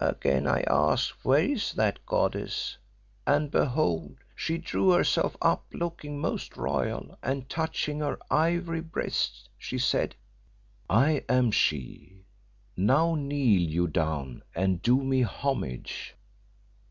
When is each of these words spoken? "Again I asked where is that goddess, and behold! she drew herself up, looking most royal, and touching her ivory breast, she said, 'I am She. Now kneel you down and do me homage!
"Again 0.00 0.46
I 0.46 0.64
asked 0.68 1.24
where 1.24 1.42
is 1.50 1.72
that 1.72 2.04
goddess, 2.04 2.76
and 3.26 3.50
behold! 3.50 4.16
she 4.36 4.58
drew 4.58 4.90
herself 4.90 5.34
up, 5.40 5.64
looking 5.72 6.20
most 6.20 6.58
royal, 6.58 7.16
and 7.22 7.48
touching 7.48 8.00
her 8.00 8.18
ivory 8.30 8.82
breast, 8.82 9.48
she 9.56 9.78
said, 9.78 10.14
'I 10.90 11.24
am 11.26 11.50
She. 11.52 12.26
Now 12.76 13.14
kneel 13.14 13.62
you 13.62 13.86
down 13.86 14.42
and 14.54 14.82
do 14.82 15.02
me 15.02 15.22
homage! 15.22 16.16